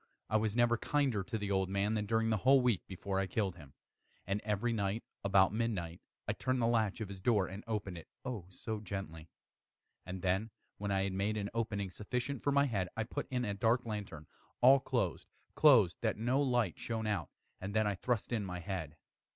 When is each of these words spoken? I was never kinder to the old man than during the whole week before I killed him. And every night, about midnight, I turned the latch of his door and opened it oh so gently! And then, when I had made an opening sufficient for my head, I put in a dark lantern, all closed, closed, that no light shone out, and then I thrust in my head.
I 0.31 0.37
was 0.37 0.55
never 0.55 0.77
kinder 0.79 1.21
to 1.23 1.37
the 1.37 1.51
old 1.51 1.69
man 1.69 1.93
than 1.93 2.07
during 2.07 2.31
the 2.31 2.37
whole 2.37 2.59
week 2.59 2.81
before 2.87 3.19
I 3.19 3.27
killed 3.27 3.55
him. 3.57 3.75
And 4.25 4.41
every 4.43 4.73
night, 4.73 5.03
about 5.23 5.53
midnight, 5.53 6.01
I 6.27 6.33
turned 6.33 6.59
the 6.59 6.65
latch 6.65 7.01
of 7.01 7.07
his 7.09 7.21
door 7.21 7.45
and 7.45 7.63
opened 7.67 7.99
it 7.99 8.07
oh 8.25 8.47
so 8.49 8.79
gently! 8.79 9.29
And 10.03 10.23
then, 10.23 10.49
when 10.79 10.89
I 10.89 11.03
had 11.03 11.13
made 11.13 11.37
an 11.37 11.51
opening 11.53 11.91
sufficient 11.91 12.41
for 12.41 12.51
my 12.51 12.65
head, 12.65 12.89
I 12.97 13.03
put 13.03 13.27
in 13.29 13.45
a 13.45 13.53
dark 13.53 13.85
lantern, 13.85 14.25
all 14.59 14.79
closed, 14.79 15.27
closed, 15.53 15.97
that 16.01 16.17
no 16.17 16.41
light 16.41 16.79
shone 16.79 17.05
out, 17.05 17.29
and 17.59 17.75
then 17.75 17.85
I 17.85 17.93
thrust 17.93 18.33
in 18.33 18.43
my 18.43 18.59
head. 18.59 18.97